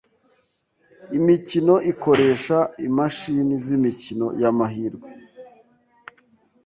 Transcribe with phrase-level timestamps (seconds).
[1.17, 2.57] imikino ikoresha
[2.87, 5.07] imashini z’imikino y’amahirwe